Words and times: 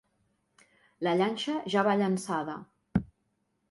La 1.09 1.13
llanxa 1.21 1.59
ja 1.77 1.87
va 1.91 1.97
llançada. 2.03 2.61